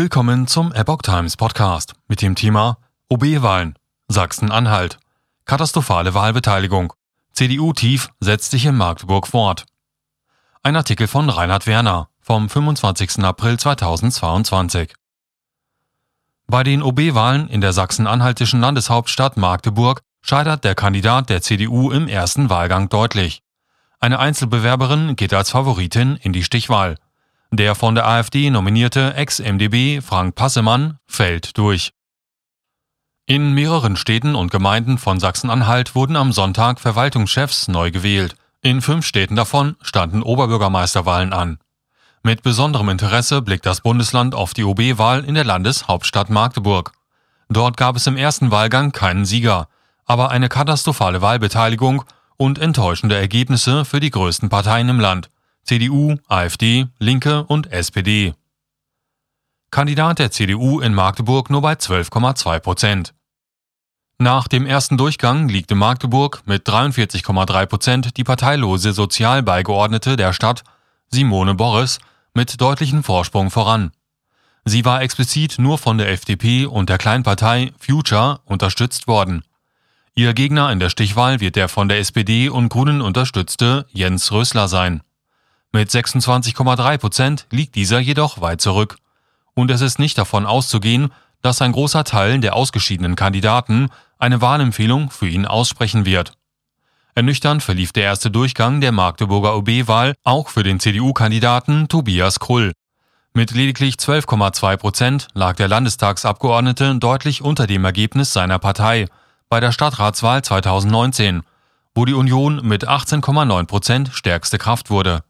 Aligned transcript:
Willkommen 0.00 0.46
zum 0.46 0.72
Epoch 0.72 1.02
Times 1.02 1.36
Podcast 1.36 1.94
mit 2.06 2.22
dem 2.22 2.36
Thema 2.36 2.78
OB-Wahlen, 3.08 3.76
Sachsen-Anhalt, 4.06 5.00
katastrophale 5.44 6.14
Wahlbeteiligung, 6.14 6.92
CDU 7.32 7.72
tief 7.72 8.08
setzt 8.20 8.52
sich 8.52 8.64
in 8.64 8.76
Magdeburg 8.76 9.26
fort. 9.26 9.66
Ein 10.62 10.76
Artikel 10.76 11.08
von 11.08 11.28
Reinhard 11.28 11.66
Werner 11.66 12.10
vom 12.20 12.48
25. 12.48 13.24
April 13.24 13.58
2022. 13.58 14.94
Bei 16.46 16.62
den 16.62 16.80
OB-Wahlen 16.80 17.48
in 17.48 17.60
der 17.60 17.72
sachsen-anhaltischen 17.72 18.60
Landeshauptstadt 18.60 19.36
Magdeburg 19.36 20.02
scheitert 20.22 20.62
der 20.62 20.76
Kandidat 20.76 21.28
der 21.28 21.42
CDU 21.42 21.90
im 21.90 22.06
ersten 22.06 22.50
Wahlgang 22.50 22.88
deutlich. 22.88 23.42
Eine 23.98 24.20
Einzelbewerberin 24.20 25.16
geht 25.16 25.34
als 25.34 25.50
Favoritin 25.50 26.14
in 26.22 26.32
die 26.32 26.44
Stichwahl. 26.44 26.98
Der 27.50 27.74
von 27.74 27.94
der 27.94 28.06
AfD 28.06 28.50
nominierte 28.50 29.14
Ex-MDB 29.14 30.02
Frank 30.02 30.34
Passemann 30.34 30.98
fällt 31.06 31.56
durch. 31.56 31.92
In 33.24 33.54
mehreren 33.54 33.96
Städten 33.96 34.34
und 34.34 34.50
Gemeinden 34.50 34.98
von 34.98 35.18
Sachsen-Anhalt 35.18 35.94
wurden 35.94 36.16
am 36.16 36.32
Sonntag 36.32 36.78
Verwaltungschefs 36.78 37.68
neu 37.68 37.90
gewählt. 37.90 38.36
In 38.62 38.82
fünf 38.82 39.06
Städten 39.06 39.36
davon 39.36 39.76
standen 39.80 40.22
Oberbürgermeisterwahlen 40.22 41.32
an. 41.32 41.58
Mit 42.22 42.42
besonderem 42.42 42.90
Interesse 42.90 43.40
blickt 43.40 43.64
das 43.64 43.80
Bundesland 43.80 44.34
auf 44.34 44.52
die 44.52 44.64
OB-Wahl 44.64 45.24
in 45.24 45.34
der 45.34 45.44
Landeshauptstadt 45.44 46.28
Magdeburg. 46.28 46.92
Dort 47.48 47.78
gab 47.78 47.96
es 47.96 48.06
im 48.06 48.18
ersten 48.18 48.50
Wahlgang 48.50 48.92
keinen 48.92 49.24
Sieger, 49.24 49.68
aber 50.04 50.30
eine 50.30 50.50
katastrophale 50.50 51.22
Wahlbeteiligung 51.22 52.04
und 52.36 52.58
enttäuschende 52.58 53.16
Ergebnisse 53.16 53.86
für 53.86 54.00
die 54.00 54.10
größten 54.10 54.50
Parteien 54.50 54.88
im 54.90 55.00
Land. 55.00 55.30
CDU, 55.68 56.16
AfD, 56.28 56.86
Linke 56.98 57.44
und 57.44 57.70
SPD. 57.70 58.32
Kandidat 59.70 60.18
der 60.18 60.30
CDU 60.30 60.80
in 60.80 60.94
Magdeburg 60.94 61.50
nur 61.50 61.60
bei 61.60 61.74
12,2 61.74 62.58
Prozent. 62.60 63.14
Nach 64.16 64.48
dem 64.48 64.64
ersten 64.64 64.96
Durchgang 64.96 65.50
liegt 65.50 65.70
in 65.70 65.76
Magdeburg 65.76 66.40
mit 66.46 66.66
43,3 66.66 67.66
Prozent 67.66 68.16
die 68.16 68.24
parteilose 68.24 68.94
Sozialbeigeordnete 68.94 70.16
der 70.16 70.32
Stadt, 70.32 70.64
Simone 71.10 71.54
Boris, 71.54 71.98
mit 72.32 72.58
deutlichem 72.62 73.04
Vorsprung 73.04 73.50
voran. 73.50 73.90
Sie 74.64 74.86
war 74.86 75.02
explizit 75.02 75.58
nur 75.58 75.76
von 75.76 75.98
der 75.98 76.08
FDP 76.08 76.64
und 76.64 76.88
der 76.88 76.96
Kleinpartei 76.96 77.74
Future 77.78 78.40
unterstützt 78.46 79.06
worden. 79.06 79.42
Ihr 80.14 80.32
Gegner 80.32 80.72
in 80.72 80.80
der 80.80 80.88
Stichwahl 80.88 81.40
wird 81.40 81.56
der 81.56 81.68
von 81.68 81.90
der 81.90 81.98
SPD 81.98 82.48
und 82.48 82.70
Grünen 82.70 83.02
unterstützte 83.02 83.84
Jens 83.92 84.32
Rösler 84.32 84.66
sein. 84.66 85.02
Mit 85.72 85.90
26,3 85.90 86.98
Prozent 86.98 87.46
liegt 87.50 87.74
dieser 87.74 87.98
jedoch 87.98 88.40
weit 88.40 88.60
zurück. 88.60 88.96
Und 89.54 89.70
es 89.70 89.82
ist 89.82 89.98
nicht 89.98 90.16
davon 90.16 90.46
auszugehen, 90.46 91.12
dass 91.42 91.60
ein 91.60 91.72
großer 91.72 92.04
Teil 92.04 92.40
der 92.40 92.54
ausgeschiedenen 92.54 93.16
Kandidaten 93.16 93.90
eine 94.18 94.40
Wahlempfehlung 94.40 95.10
für 95.10 95.28
ihn 95.28 95.46
aussprechen 95.46 96.06
wird. 96.06 96.32
Ernüchternd 97.14 97.62
verlief 97.62 97.92
der 97.92 98.04
erste 98.04 98.30
Durchgang 98.30 98.80
der 98.80 98.92
Magdeburger 98.92 99.56
OB-Wahl 99.56 100.14
auch 100.24 100.48
für 100.48 100.62
den 100.62 100.80
CDU-Kandidaten 100.80 101.88
Tobias 101.88 102.38
Krull. 102.38 102.72
Mit 103.34 103.50
lediglich 103.50 103.96
12,2 103.96 104.76
Prozent 104.76 105.28
lag 105.34 105.56
der 105.56 105.68
Landestagsabgeordnete 105.68 106.96
deutlich 106.96 107.42
unter 107.42 107.66
dem 107.66 107.84
Ergebnis 107.84 108.32
seiner 108.32 108.58
Partei 108.58 109.06
bei 109.48 109.60
der 109.60 109.72
Stadtratswahl 109.72 110.42
2019, 110.42 111.42
wo 111.94 112.04
die 112.04 112.14
Union 112.14 112.66
mit 112.66 112.88
18,9 112.88 113.66
Prozent 113.66 114.10
stärkste 114.12 114.58
Kraft 114.58 114.90
wurde. 114.90 115.22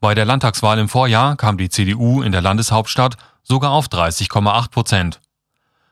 Bei 0.00 0.14
der 0.14 0.24
Landtagswahl 0.24 0.78
im 0.78 0.88
Vorjahr 0.88 1.36
kam 1.36 1.58
die 1.58 1.68
CDU 1.68 2.22
in 2.22 2.32
der 2.32 2.40
Landeshauptstadt 2.40 3.18
sogar 3.42 3.72
auf 3.72 3.88
30,8 3.88 4.70
Prozent. 4.70 5.20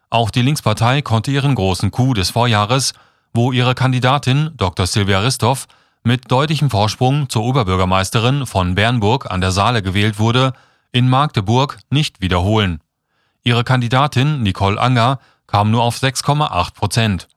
Auch 0.09 0.31
die 0.31 0.41
Linkspartei 0.41 1.03
konnte 1.03 1.31
ihren 1.31 1.55
großen 1.55 1.91
Coup 1.91 2.15
des 2.15 2.31
Vorjahres, 2.31 2.95
wo 3.34 3.53
ihre 3.53 3.75
Kandidatin 3.75 4.53
Dr. 4.56 4.87
Silvia 4.87 5.20
Ristoff 5.20 5.67
mit 6.05 6.31
deutlichem 6.31 6.71
Vorsprung 6.71 7.28
zur 7.28 7.43
Oberbürgermeisterin 7.43 8.47
von 8.47 8.75
Bernburg 8.75 9.31
an 9.31 9.43
der 9.43 9.53
Saale 9.53 9.83
gewählt 9.83 10.19
wurde, 10.19 10.54
in 10.91 11.10
Magdeburg 11.10 11.78
nicht 11.91 12.22
wiederholen. 12.22 12.81
Ihre 13.43 13.62
Kandidatin 13.62 14.43
Nicole 14.43 14.81
Anger 14.81 15.19
kam 15.47 15.71
nur 15.71 15.83
auf 15.83 15.99
6,8 15.99 16.72
Prozent. 16.72 17.28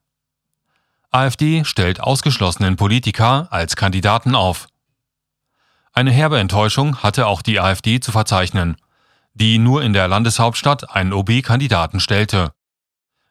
AfD 1.11 1.65
stellt 1.65 1.99
ausgeschlossenen 1.99 2.77
Politiker 2.77 3.49
als 3.51 3.75
Kandidaten 3.75 4.35
auf. 4.35 4.69
Eine 5.93 6.11
herbe 6.11 6.39
Enttäuschung 6.39 6.97
hatte 6.97 7.27
auch 7.27 7.41
die 7.41 7.59
AfD 7.59 7.99
zu 7.99 8.13
verzeichnen, 8.13 8.77
die 9.33 9.57
nur 9.57 9.83
in 9.83 9.91
der 9.91 10.07
Landeshauptstadt 10.07 10.89
einen 10.89 11.11
OB-Kandidaten 11.11 11.99
stellte. 11.99 12.51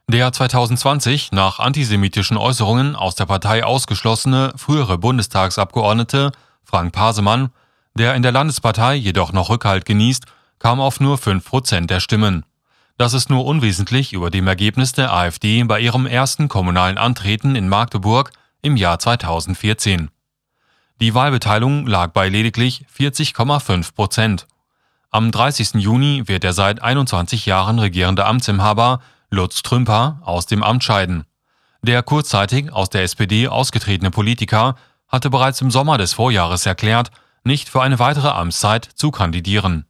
Der 0.08 0.30
2020 0.30 1.32
nach 1.32 1.58
antisemitischen 1.58 2.36
Äußerungen 2.36 2.96
aus 2.96 3.14
der 3.14 3.26
Partei 3.26 3.64
ausgeschlossene 3.64 4.52
frühere 4.56 4.98
Bundestagsabgeordnete 4.98 6.32
Frank 6.62 6.92
Pasemann, 6.92 7.50
der 7.94 8.14
in 8.14 8.22
der 8.22 8.32
Landespartei 8.32 8.94
jedoch 8.94 9.32
noch 9.32 9.48
Rückhalt 9.48 9.84
genießt, 9.86 10.26
kam 10.58 10.80
auf 10.80 11.00
nur 11.00 11.16
5 11.16 11.44
Prozent 11.44 11.90
der 11.90 12.00
Stimmen. 12.00 12.44
Das 12.98 13.14
ist 13.14 13.30
nur 13.30 13.46
unwesentlich 13.46 14.12
über 14.12 14.30
dem 14.30 14.46
Ergebnis 14.46 14.92
der 14.92 15.14
AfD 15.14 15.62
bei 15.62 15.80
ihrem 15.80 16.04
ersten 16.06 16.48
kommunalen 16.48 16.98
Antreten 16.98 17.56
in 17.56 17.68
Magdeburg 17.68 18.32
im 18.60 18.76
Jahr 18.76 18.98
2014. 18.98 20.10
Die 21.00 21.14
Wahlbeteiligung 21.14 21.86
lag 21.86 22.10
bei 22.12 22.28
lediglich 22.28 22.84
40,5 22.94 23.94
Prozent. 23.94 24.46
Am 25.10 25.30
30. 25.30 25.76
Juni 25.76 26.28
wird 26.28 26.42
der 26.42 26.52
seit 26.52 26.82
21 26.82 27.46
Jahren 27.46 27.78
regierende 27.78 28.26
Amtsinhaber 28.26 29.00
Lutz 29.30 29.62
Trümper 29.62 30.20
aus 30.22 30.44
dem 30.44 30.62
Amt 30.62 30.84
scheiden. 30.84 31.24
Der 31.80 32.02
kurzzeitig 32.02 32.70
aus 32.70 32.90
der 32.90 33.02
SPD 33.02 33.48
ausgetretene 33.48 34.10
Politiker 34.10 34.74
hatte 35.08 35.30
bereits 35.30 35.62
im 35.62 35.70
Sommer 35.70 35.96
des 35.96 36.12
Vorjahres 36.12 36.66
erklärt, 36.66 37.10
nicht 37.44 37.70
für 37.70 37.80
eine 37.80 37.98
weitere 37.98 38.28
Amtszeit 38.28 38.84
zu 38.84 39.10
kandidieren. 39.10 39.86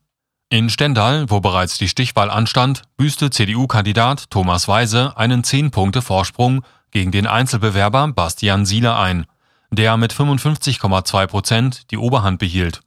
In 0.49 0.71
Stendal, 0.71 1.29
wo 1.29 1.41
bereits 1.41 1.77
die 1.77 1.89
Stichwahl 1.89 2.31
anstand, 2.31 2.83
büßte 2.97 3.31
CDU-Kandidat 3.31 4.31
Thomas 4.31 4.69
Weise 4.69 5.17
einen 5.17 5.43
10-Punkte-Vorsprung 5.43 6.63
gegen 6.93 7.11
den 7.11 7.27
Einzelbewerber 7.27 8.13
Bastian 8.13 8.65
Sieler 8.65 8.97
ein 8.97 9.27
der 9.71 9.97
mit 9.97 10.13
55,2 10.13 11.27
Prozent 11.27 11.91
die 11.91 11.99
Oberhand 11.99 12.39
behielt. 12.39 12.81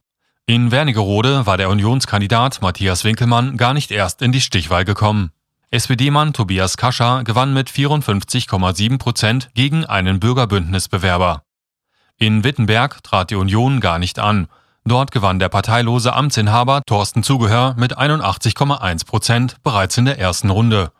In 0.46 0.70
Wernigerode 0.70 1.46
war 1.46 1.56
der 1.56 1.70
Unionskandidat 1.70 2.60
Matthias 2.60 3.04
Winkelmann 3.04 3.56
gar 3.56 3.72
nicht 3.72 3.90
erst 3.90 4.20
in 4.20 4.30
die 4.30 4.42
Stichwahl 4.42 4.84
gekommen. 4.84 5.30
SPD-Mann 5.70 6.32
Tobias 6.32 6.76
Kascher 6.76 7.24
gewann 7.24 7.54
mit 7.54 7.70
54,7 7.70 8.98
Prozent 8.98 9.50
gegen 9.54 9.84
einen 9.86 10.20
Bürgerbündnisbewerber. 10.20 11.42
In 12.18 12.44
Wittenberg 12.44 13.02
trat 13.02 13.30
die 13.30 13.36
Union 13.36 13.80
gar 13.80 13.98
nicht 13.98 14.18
an. 14.18 14.46
Dort 14.84 15.10
gewann 15.10 15.38
der 15.38 15.48
parteilose 15.48 16.12
Amtsinhaber 16.12 16.82
Thorsten 16.86 17.22
Zugehör 17.22 17.74
mit 17.78 17.98
81,1 17.98 19.06
Prozent 19.06 19.56
bereits 19.62 19.96
in 19.96 20.04
der 20.04 20.18
ersten 20.18 20.50
Runde. 20.50 20.92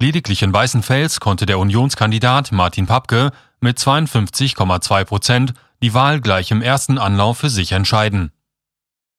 Lediglich 0.00 0.42
in 0.42 0.54
Weißenfels 0.54 1.20
konnte 1.20 1.46
der 1.46 1.58
Unionskandidat 1.58 2.52
Martin 2.52 2.86
Papke 2.86 3.30
mit 3.64 3.78
52,2 3.78 5.04
Prozent 5.04 5.54
die 5.82 5.94
Wahl 5.94 6.20
gleich 6.20 6.52
im 6.52 6.62
ersten 6.62 6.98
Anlauf 6.98 7.38
für 7.38 7.50
sich 7.50 7.72
entscheiden 7.72 8.30